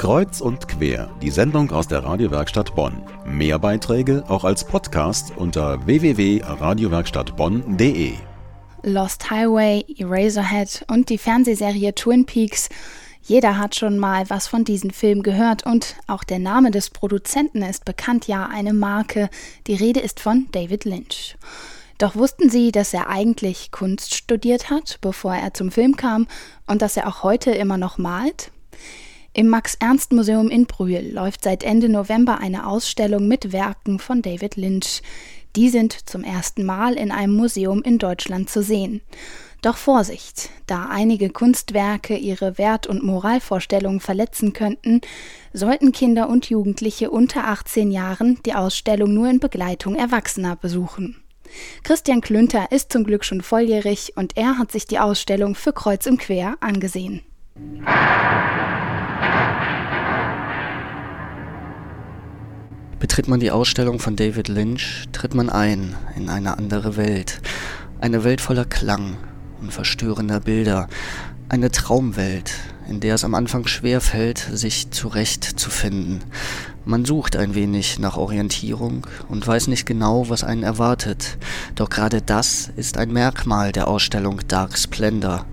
Kreuz 0.00 0.40
und 0.40 0.66
quer, 0.66 1.14
die 1.20 1.28
Sendung 1.28 1.70
aus 1.72 1.86
der 1.86 2.02
Radiowerkstatt 2.02 2.74
Bonn. 2.74 3.02
Mehr 3.26 3.58
Beiträge 3.58 4.24
auch 4.28 4.44
als 4.44 4.64
Podcast 4.64 5.34
unter 5.36 5.84
www.radiowerkstattbonn.de. 5.84 8.14
Lost 8.82 9.30
Highway, 9.30 9.84
Eraserhead 9.98 10.86
und 10.90 11.10
die 11.10 11.18
Fernsehserie 11.18 11.94
Twin 11.94 12.24
Peaks. 12.24 12.70
Jeder 13.20 13.58
hat 13.58 13.74
schon 13.74 13.98
mal 13.98 14.30
was 14.30 14.46
von 14.46 14.64
diesen 14.64 14.90
Filmen 14.90 15.22
gehört 15.22 15.66
und 15.66 15.96
auch 16.06 16.24
der 16.24 16.38
Name 16.38 16.70
des 16.70 16.88
Produzenten 16.88 17.60
ist 17.60 17.84
bekannt, 17.84 18.26
ja 18.26 18.48
eine 18.50 18.72
Marke. 18.72 19.28
Die 19.66 19.74
Rede 19.74 20.00
ist 20.00 20.18
von 20.18 20.48
David 20.52 20.86
Lynch. 20.86 21.36
Doch 21.98 22.16
wussten 22.16 22.48
Sie, 22.48 22.72
dass 22.72 22.94
er 22.94 23.10
eigentlich 23.10 23.70
Kunst 23.70 24.14
studiert 24.14 24.70
hat, 24.70 24.96
bevor 25.02 25.34
er 25.34 25.52
zum 25.52 25.70
Film 25.70 25.96
kam 25.96 26.26
und 26.66 26.80
dass 26.80 26.96
er 26.96 27.06
auch 27.06 27.22
heute 27.22 27.50
immer 27.50 27.76
noch 27.76 27.98
malt? 27.98 28.50
Im 29.40 29.48
Max-Ernst-Museum 29.48 30.50
in 30.50 30.66
Brühl 30.66 31.12
läuft 31.14 31.44
seit 31.44 31.62
Ende 31.62 31.88
November 31.88 32.40
eine 32.40 32.66
Ausstellung 32.66 33.26
mit 33.26 33.54
Werken 33.54 33.98
von 33.98 34.20
David 34.20 34.56
Lynch. 34.56 35.00
Die 35.56 35.70
sind 35.70 35.94
zum 35.94 36.24
ersten 36.24 36.62
Mal 36.62 36.92
in 36.92 37.10
einem 37.10 37.36
Museum 37.36 37.80
in 37.80 37.96
Deutschland 37.96 38.50
zu 38.50 38.62
sehen. 38.62 39.00
Doch 39.62 39.78
Vorsicht, 39.78 40.50
da 40.66 40.88
einige 40.90 41.30
Kunstwerke 41.30 42.18
ihre 42.18 42.58
Wert- 42.58 42.86
und 42.86 43.02
Moralvorstellungen 43.02 44.00
verletzen 44.00 44.52
könnten, 44.52 45.00
sollten 45.54 45.92
Kinder 45.92 46.28
und 46.28 46.50
Jugendliche 46.50 47.10
unter 47.10 47.46
18 47.48 47.90
Jahren 47.90 48.38
die 48.44 48.52
Ausstellung 48.52 49.14
nur 49.14 49.30
in 49.30 49.40
Begleitung 49.40 49.94
Erwachsener 49.94 50.56
besuchen. 50.56 51.16
Christian 51.82 52.20
Klünter 52.20 52.72
ist 52.72 52.92
zum 52.92 53.04
Glück 53.04 53.24
schon 53.24 53.40
volljährig 53.40 54.12
und 54.16 54.36
er 54.36 54.58
hat 54.58 54.70
sich 54.70 54.84
die 54.84 54.98
Ausstellung 54.98 55.54
für 55.54 55.72
Kreuz 55.72 56.04
im 56.04 56.18
Quer 56.18 56.58
angesehen. 56.60 57.22
Betritt 63.10 63.26
man 63.26 63.40
die 63.40 63.50
Ausstellung 63.50 63.98
von 63.98 64.14
David 64.14 64.46
Lynch, 64.46 65.08
tritt 65.10 65.34
man 65.34 65.50
ein 65.50 65.96
in 66.14 66.28
eine 66.28 66.56
andere 66.56 66.96
Welt. 66.96 67.40
Eine 68.00 68.22
Welt 68.22 68.40
voller 68.40 68.64
Klang 68.64 69.16
und 69.60 69.72
verstörender 69.72 70.38
Bilder. 70.38 70.86
Eine 71.48 71.72
Traumwelt, 71.72 72.52
in 72.88 73.00
der 73.00 73.16
es 73.16 73.24
am 73.24 73.34
Anfang 73.34 73.66
schwer 73.66 74.00
fällt, 74.00 74.38
sich 74.38 74.92
zurechtzufinden. 74.92 76.20
Man 76.84 77.04
sucht 77.04 77.34
ein 77.34 77.56
wenig 77.56 77.98
nach 77.98 78.16
Orientierung 78.16 79.04
und 79.28 79.44
weiß 79.44 79.66
nicht 79.66 79.86
genau, 79.86 80.28
was 80.28 80.44
einen 80.44 80.62
erwartet. 80.62 81.36
Doch 81.74 81.90
gerade 81.90 82.22
das 82.22 82.70
ist 82.76 82.96
ein 82.96 83.12
Merkmal 83.12 83.72
der 83.72 83.88
Ausstellung 83.88 84.40
Dark 84.46 84.78
Splendor. 84.78 85.46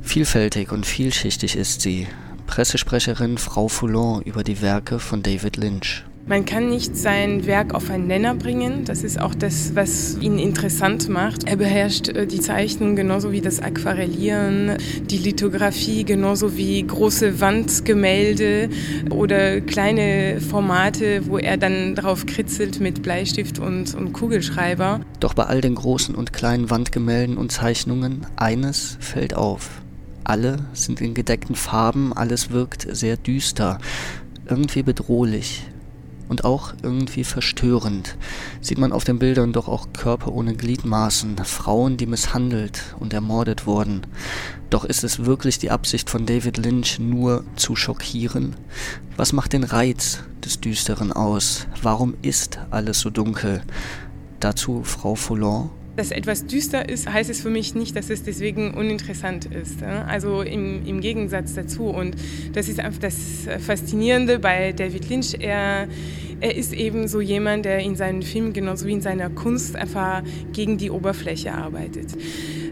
Vielfältig 0.00 0.70
und 0.70 0.86
vielschichtig 0.86 1.56
ist 1.56 1.80
sie. 1.80 2.06
Pressesprecherin 2.46 3.36
Frau 3.36 3.66
Foulon 3.66 4.22
über 4.22 4.44
die 4.44 4.62
Werke 4.62 5.00
von 5.00 5.24
David 5.24 5.56
Lynch. 5.56 6.04
Man 6.30 6.44
kann 6.44 6.68
nicht 6.68 6.96
sein 6.96 7.44
Werk 7.44 7.74
auf 7.74 7.90
einen 7.90 8.06
Nenner 8.06 8.36
bringen. 8.36 8.84
Das 8.84 9.02
ist 9.02 9.20
auch 9.20 9.34
das, 9.34 9.74
was 9.74 10.16
ihn 10.20 10.38
interessant 10.38 11.08
macht. 11.08 11.48
Er 11.48 11.56
beherrscht 11.56 12.08
äh, 12.10 12.24
die 12.24 12.38
Zeichnung 12.38 12.94
genauso 12.94 13.32
wie 13.32 13.40
das 13.40 13.58
Aquarellieren, 13.58 14.76
die 15.10 15.18
Lithografie 15.18 16.04
genauso 16.04 16.56
wie 16.56 16.86
große 16.86 17.40
Wandgemälde 17.40 18.68
oder 19.10 19.60
kleine 19.60 20.40
Formate, 20.40 21.26
wo 21.26 21.36
er 21.36 21.56
dann 21.56 21.96
drauf 21.96 22.26
kritzelt 22.26 22.78
mit 22.78 23.02
Bleistift 23.02 23.58
und, 23.58 23.96
und 23.96 24.12
Kugelschreiber. 24.12 25.00
Doch 25.18 25.34
bei 25.34 25.46
all 25.46 25.60
den 25.60 25.74
großen 25.74 26.14
und 26.14 26.32
kleinen 26.32 26.70
Wandgemälden 26.70 27.38
und 27.38 27.50
Zeichnungen, 27.50 28.24
eines 28.36 28.98
fällt 29.00 29.34
auf. 29.34 29.82
Alle 30.22 30.58
sind 30.74 31.00
in 31.00 31.12
gedeckten 31.14 31.56
Farben, 31.56 32.12
alles 32.12 32.52
wirkt 32.52 32.86
sehr 32.88 33.16
düster, 33.16 33.78
irgendwie 34.48 34.84
bedrohlich, 34.84 35.64
und 36.30 36.44
auch 36.44 36.72
irgendwie 36.82 37.24
verstörend. 37.24 38.16
Sieht 38.60 38.78
man 38.78 38.92
auf 38.92 39.02
den 39.02 39.18
Bildern 39.18 39.52
doch 39.52 39.68
auch 39.68 39.92
Körper 39.92 40.32
ohne 40.32 40.54
Gliedmaßen, 40.54 41.36
Frauen, 41.38 41.96
die 41.96 42.06
misshandelt 42.06 42.94
und 43.00 43.12
ermordet 43.12 43.66
wurden. 43.66 44.06
Doch 44.70 44.84
ist 44.84 45.02
es 45.02 45.24
wirklich 45.24 45.58
die 45.58 45.72
Absicht 45.72 46.08
von 46.08 46.26
David 46.26 46.56
Lynch 46.56 47.00
nur 47.00 47.44
zu 47.56 47.74
schockieren? 47.74 48.54
Was 49.16 49.32
macht 49.32 49.52
den 49.52 49.64
Reiz 49.64 50.20
des 50.44 50.60
Düsteren 50.60 51.12
aus? 51.12 51.66
Warum 51.82 52.14
ist 52.22 52.60
alles 52.70 53.00
so 53.00 53.10
dunkel? 53.10 53.62
Dazu 54.38 54.84
Frau 54.84 55.16
Foulon 55.16 55.70
dass 56.00 56.12
etwas 56.12 56.46
düster 56.46 56.88
ist, 56.88 57.12
heißt 57.12 57.28
es 57.28 57.42
für 57.42 57.50
mich 57.50 57.74
nicht, 57.74 57.94
dass 57.94 58.08
es 58.08 58.22
deswegen 58.22 58.72
uninteressant 58.72 59.44
ist. 59.44 59.82
Also 59.82 60.40
im, 60.40 60.86
im 60.86 61.02
Gegensatz 61.02 61.52
dazu. 61.52 61.88
Und 61.88 62.16
das 62.54 62.70
ist 62.70 62.80
einfach 62.80 63.00
das 63.00 63.16
Faszinierende 63.58 64.38
bei 64.38 64.72
David 64.72 65.10
Lynch. 65.10 65.36
Er, 65.40 65.88
er 66.40 66.56
ist 66.56 66.72
eben 66.72 67.06
so 67.06 67.20
jemand, 67.20 67.66
der 67.66 67.80
in 67.80 67.96
seinen 67.96 68.22
Filmen 68.22 68.54
genauso 68.54 68.86
wie 68.86 68.92
in 68.92 69.02
seiner 69.02 69.28
Kunst 69.28 69.76
einfach 69.76 70.22
gegen 70.54 70.78
die 70.78 70.90
Oberfläche 70.90 71.52
arbeitet. 71.52 72.06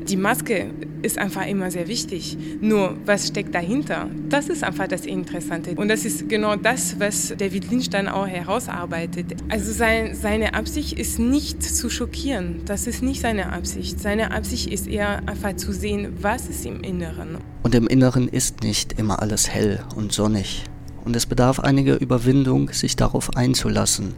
Die 0.09 0.17
Maske 0.17 0.71
ist 1.03 1.19
einfach 1.19 1.47
immer 1.47 1.71
sehr 1.71 1.87
wichtig. 1.87 2.39
Nur, 2.63 2.97
was 3.05 3.29
steckt 3.29 3.55
dahinter? 3.55 4.09
Das 4.31 4.49
ist 4.49 4.65
einfach 4.65 4.89
das 4.89 5.05
Interessante. 5.05 5.73
Und 5.73 5.89
das 5.89 6.07
ist 6.07 6.31
genau 6.31 6.57
das, 6.57 6.99
was 6.99 7.35
David 7.37 7.71
Lynch 7.71 7.91
dann 7.91 8.09
auch 8.09 8.27
herausarbeitet. 8.27 9.37
Also 9.51 9.71
sein, 9.71 10.15
seine 10.15 10.55
Absicht 10.55 10.99
ist 10.99 11.19
nicht 11.19 11.63
zu 11.63 11.91
schockieren. 11.91 12.63
Das 12.65 12.87
ist 12.87 13.03
nicht 13.03 13.21
seine 13.21 13.53
Absicht. 13.53 14.01
Seine 14.01 14.31
Absicht 14.31 14.71
ist 14.73 14.87
eher 14.87 15.29
einfach 15.29 15.57
zu 15.57 15.73
sehen, 15.73 16.15
was 16.23 16.49
ist 16.49 16.65
im 16.65 16.81
Inneren. 16.81 17.37
Und 17.63 17.75
im 17.75 17.87
Inneren 17.87 18.29
ist 18.29 18.63
nicht 18.63 18.99
immer 18.99 19.21
alles 19.21 19.51
hell 19.51 19.85
und 19.95 20.13
sonnig. 20.13 20.65
Und 21.05 21.17
es 21.17 21.27
bedarf 21.27 21.61
einiger 21.61 22.01
Überwindung, 22.01 22.71
sich 22.73 22.97
darauf 22.97 23.37
einzulassen. 23.37 24.15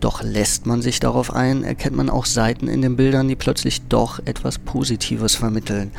Doch 0.00 0.22
lässt 0.22 0.66
man 0.66 0.80
sich 0.80 0.98
darauf 0.98 1.32
ein, 1.34 1.62
erkennt 1.62 1.96
man 1.96 2.08
auch 2.08 2.24
Seiten 2.24 2.68
in 2.68 2.80
den 2.80 2.96
Bildern, 2.96 3.28
die 3.28 3.36
plötzlich 3.36 3.82
doch 3.88 4.18
etwas 4.24 4.58
Positives 4.58 5.34
vermitteln. 5.34 5.90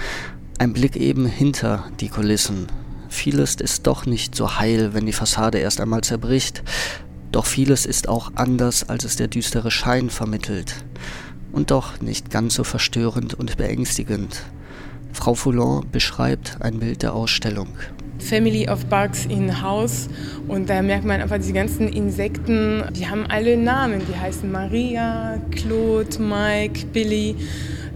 Ein 0.58 0.74
Blick 0.74 0.96
eben 0.96 1.26
hinter 1.26 1.86
die 2.00 2.10
Kulissen. 2.10 2.68
Vieles 3.10 3.56
ist 3.56 3.88
doch 3.88 4.06
nicht 4.06 4.36
so 4.36 4.58
heil, 4.58 4.94
wenn 4.94 5.06
die 5.06 5.14
Fassade 5.14 5.60
erst 5.60 5.82
einmal 5.82 6.02
zerbricht. 6.02 6.64
Doch 7.32 7.46
vieles 7.46 7.86
ist 7.86 8.10
auch 8.10 8.32
anders, 8.36 8.90
als 8.90 9.04
es 9.04 9.16
der 9.16 9.28
düstere 9.28 9.70
Schein 9.70 10.10
vermittelt. 10.10 10.84
Und 11.52 11.72
doch 11.72 12.02
nicht 12.02 12.32
ganz 12.32 12.56
so 12.56 12.64
verstörend 12.64 13.34
und 13.34 13.58
beängstigend. 13.58 14.44
Frau 15.14 15.34
Foulon 15.34 15.86
beschreibt 15.92 16.58
ein 16.62 16.80
Bild 16.80 17.04
der 17.04 17.14
Ausstellung. 17.14 17.68
Family 18.22 18.70
of 18.70 18.86
Bugs 18.86 19.26
in 19.26 19.62
Haus 19.62 20.08
und 20.48 20.70
da 20.70 20.82
merkt 20.82 21.06
man 21.06 21.22
einfach 21.22 21.40
die 21.40 21.54
ganzen 21.54 21.88
Insekten, 21.90 22.84
die 22.96 23.08
haben 23.08 23.26
alle 23.28 23.58
Namen, 23.58 24.02
die 24.08 24.18
heißen 24.18 24.52
Maria, 24.52 25.40
Claude, 25.52 26.20
Mike, 26.20 26.86
Billy. 26.94 27.36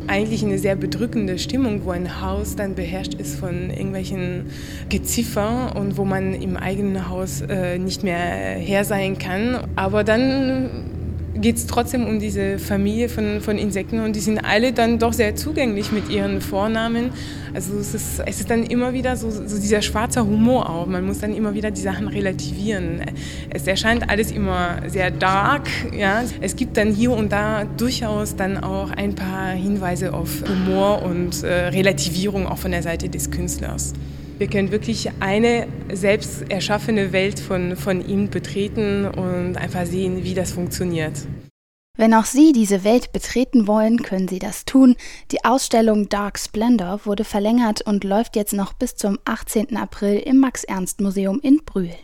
Eigentlich 0.07 0.43
eine 0.43 0.59
sehr 0.59 0.75
bedrückende 0.75 1.39
Stimmung, 1.39 1.83
wo 1.83 1.91
ein 1.91 2.21
Haus 2.21 2.55
dann 2.55 2.75
beherrscht 2.75 3.15
ist 3.15 3.39
von 3.39 3.71
irgendwelchen 3.71 4.51
Geziffer 4.89 5.75
und 5.75 5.97
wo 5.97 6.05
man 6.05 6.35
im 6.35 6.57
eigenen 6.57 7.09
Haus 7.09 7.41
äh, 7.41 7.79
nicht 7.79 8.03
mehr 8.03 8.17
her 8.17 8.83
sein 8.83 9.17
kann. 9.17 9.67
Aber 9.75 10.03
dann 10.03 10.94
geht 11.35 11.57
es 11.57 11.67
trotzdem 11.67 12.05
um 12.07 12.19
diese 12.19 12.59
Familie 12.59 13.09
von, 13.09 13.41
von 13.41 13.57
Insekten 13.57 13.99
und 13.99 14.15
die 14.15 14.19
sind 14.19 14.39
alle 14.39 14.73
dann 14.73 14.99
doch 14.99 15.13
sehr 15.13 15.35
zugänglich 15.35 15.91
mit 15.91 16.09
ihren 16.09 16.41
Vornamen. 16.41 17.11
Also 17.53 17.77
es 17.77 17.93
ist, 17.93 18.21
es 18.25 18.39
ist 18.39 18.49
dann 18.49 18.63
immer 18.63 18.93
wieder 18.93 19.15
so, 19.15 19.29
so 19.29 19.59
dieser 19.59 19.81
schwarze 19.81 20.25
Humor 20.25 20.69
auch. 20.69 20.87
Man 20.87 21.05
muss 21.05 21.19
dann 21.19 21.35
immer 21.35 21.53
wieder 21.53 21.71
die 21.71 21.81
Sachen 21.81 22.07
relativieren. 22.07 23.01
Es 23.49 23.67
erscheint 23.67 24.09
alles 24.09 24.31
immer 24.31 24.81
sehr 24.87 25.11
dark. 25.11 25.67
Ja. 25.97 26.23
Es 26.41 26.55
gibt 26.55 26.77
dann 26.77 26.93
hier 26.93 27.11
und 27.11 27.31
da 27.31 27.65
durchaus 27.77 28.35
dann 28.35 28.57
auch 28.57 28.91
ein 28.91 29.15
paar 29.15 29.51
Hinweise 29.51 30.13
auf 30.13 30.43
Humor 30.47 31.03
und 31.03 31.43
äh, 31.43 31.67
Relativierung 31.67 32.47
auch 32.47 32.57
von 32.57 32.71
der 32.71 32.83
Seite 32.83 33.09
des 33.09 33.31
Künstlers. 33.31 33.93
Wir 34.37 34.47
können 34.47 34.71
wirklich 34.71 35.09
eine 35.21 35.67
selbst 35.93 36.51
erschaffene 36.51 37.13
Welt 37.13 37.39
von, 37.39 37.77
von 37.77 38.05
ihm 38.05 38.29
betreten 38.29 39.05
und 39.05 39.55
einfach 39.55 39.85
sehen, 39.85 40.25
wie 40.25 40.33
das 40.33 40.51
funktioniert. 40.51 41.13
Wenn 41.97 42.13
auch 42.13 42.25
Sie 42.25 42.51
diese 42.51 42.83
Welt 42.83 43.13
betreten 43.13 43.67
wollen, 43.67 44.01
können 44.03 44.27
Sie 44.27 44.39
das 44.39 44.65
tun. 44.65 44.97
Die 45.31 45.45
Ausstellung 45.45 46.09
Dark 46.09 46.37
Splendor 46.37 47.05
wurde 47.05 47.23
verlängert 47.23 47.81
und 47.81 48.03
läuft 48.03 48.35
jetzt 48.35 48.51
noch 48.51 48.73
bis 48.73 48.97
zum 48.97 49.17
18. 49.23 49.77
April 49.77 50.19
im 50.19 50.39
Max-Ernst-Museum 50.39 51.39
in 51.41 51.61
Brühl. 51.65 51.95